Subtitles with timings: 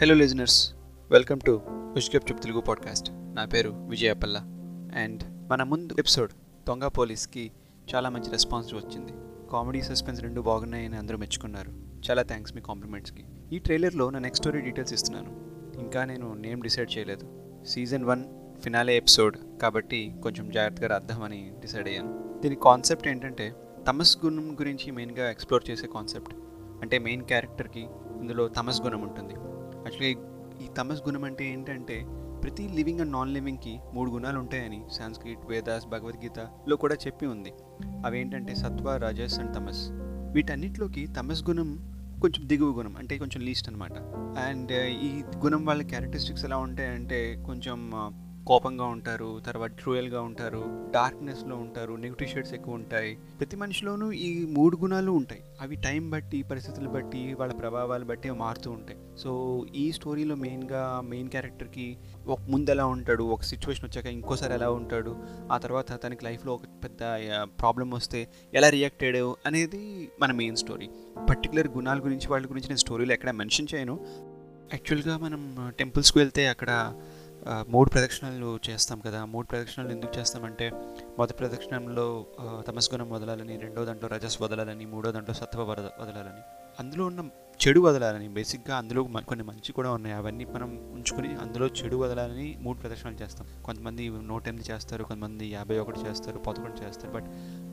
[0.00, 0.74] Hello listeners
[1.10, 1.62] welcome to
[1.96, 4.36] ఉష్కెప్ చెప్ Telugu podcast నా పేరు విజయపల్ల
[4.96, 6.30] అండ్ మన ముందు ఎపిసోడ్
[6.68, 7.50] దొంగ పోలీస్కి
[7.94, 9.12] చాలా మంచి రెస్పాన్స్ వచ్చింది.
[9.52, 11.72] కామెడీ సస్పెన్స్ రెండు బాగున్నాయని అందరూ మెచ్చుకున్నారు.
[12.10, 15.46] చాలా థ్యాంక్స్ మీ కాంప్లిమెంట్స్కి ఈ ట్రైలర్లో నా నెక్స్ట్ స్టోరీ డీటెయిల్స్ ఇస్తున్నాను.
[15.80, 17.54] ఇంకా నేను నేమ్ డిసైడ్ చేయలేదు.
[17.66, 18.24] సీజన్ వన్
[18.60, 22.40] ఫినాలే ఎపిసోడ్ కాబట్టి కొంచెం జాగ్రత్తగా రాద్దామని డిసైడ్ అయ్యాను.
[22.42, 23.54] దీని కాన్సెప్ట్ ఏంటంటే
[23.88, 26.34] తమస్ గుణం గురించి మెయిన్గా ఎక్స్ప్లోర్ చేసే కాన్సెప్ట్
[26.82, 27.80] అంటే మెయిన్ క్యారెక్టర్కి
[28.20, 29.34] ఇందులో తమస్ గుణం ఉంటుంది.
[29.88, 32.06] యాక్చువల్లీ ఈ తమస్ గుణం అంటే ఏంటంటే
[32.42, 37.52] ప్రతి లివింగ్ అండ్ నాన్ లివింగ్కి మూడు గుణాలు ఉంటాయని సాంస్క్రిట్ వేదాస్ భగవద్గీతలో కూడా చెప్పి ఉంది.
[38.06, 39.88] అవేంటంటే సత్వ రజస్ అండ్ తమస్.
[40.34, 41.68] వీటన్నిటిలోకి తమస్ గుణం
[42.22, 43.92] కొంచెం దిగువ గుణం అంటే కొంచెం లీస్ట్ అనమాట
[44.38, 47.90] అండ్ ఈ గుణం వాళ్ళ క్యారెక్టరిస్టిక్స్ ఎలా ఉంటాయంటే కొంచెం
[48.46, 53.18] కోపంగా ఉంటారు తర్వాత ట్రూయల్గా ఉంటారు డార్క్నెస్లో ఉంటారు నెగిటివ్ షేడ్స్ ఎక్కువ ఉంటాయి.
[53.38, 55.42] ప్రతి మనిషిలోనూ ఈ మూడు గుణాలు ఉంటాయి.
[55.60, 58.98] అవి టైం బట్టి పరిస్థితులు బట్టి వాళ్ళ ప్రభావాలు బట్టి మారుతూ ఉంటాయి.
[59.18, 64.70] సో ఈ స్టోరీలో మెయిన్గా మెయిన్ క్యారెక్టర్కి ఒక ముందు ఎలా ఉంటాడు ఒక సిచ్యువేషన్ వచ్చాక ఇంకోసారి ఎలా
[64.70, 65.16] ఉంటాడు
[65.52, 66.98] ఆ తర్వాత తనకి లైఫ్లో ఒక పెద్ద
[67.60, 70.88] ప్రాబ్లం వస్తే ఎలా రియాక్ట్ అయ్యాడు అనేది మన మెయిన్ స్టోరీ.
[71.28, 74.00] పర్టికులర్ గుణాల గురించి వాళ్ళ గురించి నేను స్టోరీలో ఎక్కడ మెన్షన్ చేయను.
[74.72, 76.94] యాక్చువల్గా మనం టెంపుల్స్కి వెళ్తే అక్కడ
[77.68, 79.24] మూడు ప్రదక్షిణలు చేస్తాం కదా.
[79.24, 80.70] మూడు ప్రదక్షిణలు ఎందుకు చేస్తామంటే
[81.18, 82.06] మొదటి ప్రదక్షిణంలో
[82.68, 86.42] తమస్గుణం వదలాలని రెండో దాంట్లో రజస్ వదలాలని మూడో దాంట్లో సత్వ వద వదలాలని.
[86.78, 87.20] అందులో ఉన్న
[87.60, 90.14] చెడు వదలాలని బేసిక్గా అందులో కొన్ని మంచి కూడా ఉన్నాయి.
[90.14, 93.46] అవన్నీ మనం ఉంచుకొని అందులో చెడు వదలాలని మూడు ప్రదక్షిణలు చేస్తాం.
[93.64, 97.28] కొంతమంది నూట ఎనిమిది చేస్తారు కొంతమంది యాభై ఒకటి చేస్తారు పదకొండు చేస్తారు బట్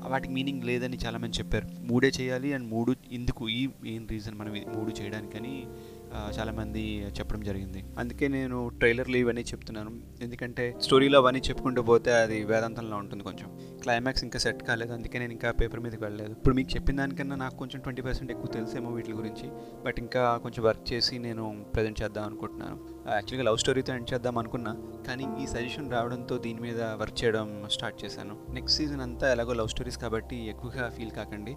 [0.10, 1.68] వాటికి మీనింగ్ లేదని చాలామంది చెప్పారు.
[1.82, 5.95] మూడే చేయాలి అండ్ మూడు ఇందుకు ఈ మెయిన్ రీజన్ మనం మూడు చేయడానికని ఆ,
[6.40, 6.82] చాలామంది
[7.20, 7.84] చెప్పడం జరిగింది.
[7.98, 9.92] అందుకే నేను ట్రైలర్లు ఇవన్నీ చెప్తున్నాను.
[10.22, 13.75] ఎందుకంటే స్టోరీలో అవన్నీ చెప్పుకుంటూ పోతే అది వేదాంతంలో ఉంటుంది కొంచెం.
[13.86, 14.94] క్లైమాక్స్ ఇంకా సెట్ కాలేదు.
[14.94, 16.32] అందుకే నేను ఇంకా పేపర్ మీదకి వెళ్ళలేదు.
[16.32, 19.48] ఇప్పుడు మీకు చెప్పిన దానికన్నా నాకు కొంచెం ట్వంటీ పర్సెంట్ ఎక్కువ తెలుసేమో వీటి గురించి.
[19.86, 22.78] బట్ ఇంకా కొంచెం వర్క్ చేసి నేను ప్రజెంట్ చేద్దాం అనుకుంటున్నాను.
[23.12, 24.78] యాక్చువల్గా లవ్ స్టోరీతో ఎండ్ చేద్దాం అనుకున్నా.
[25.08, 28.38] కానీ ఈ సజెషన్ రావడంతో దీని మీద వర్క్ చేయడం స్టార్ట్ చేశాను.
[28.50, 31.56] నెక్స్ట్ సీజన్ అంతా ఎలాగో లవ్ స్టోరీస్ కాబట్టి ఎక్కువగా ఫీల్ కాకండి.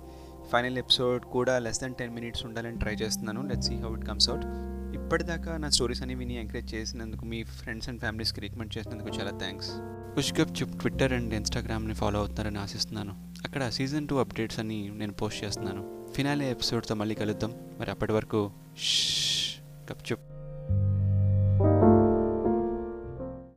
[0.52, 3.48] ఫైనల్ ఎపిసోడ్ కూడా లెస్ దెన్ టెన్ మినిట్స్ ఉండాలని ట్రై చేస్తున్నాను.
[3.48, 4.44] Let see how it comes out
[5.08, 9.68] ఇప్పటిదాకా నా స్టోరీస్ అని విని ఎంకరేజ్ చేసినందుకు మీ ఫ్రెండ్స్ అండ్ ఫ్యామిలీస్కి రికమెండ్ చేసినందుకు చాలా థ్యాంక్స్.
[10.18, 13.34] పుష్కప్ చిప్ ట్విట్టర్ అండ్ ఇన్స్టాగ్రామ్ని ఫాలో అవుతున్నారని ఆశిస్తున్నాను.
[13.44, 16.12] అక్కడ సీజన్ టూ అప్డేట్స్ అని నేను పోస్ట్ చేస్తున్నాను.
[16.12, 17.54] ఫినాలే ఎపిసోడ్తో మళ్ళీ కలుద్దాం.
[17.80, 18.50] మరి అప్పటి వరకు
[19.92, 20.37] గప్ చుప్.